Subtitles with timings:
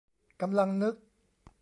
[0.41, 0.95] กำลังนึก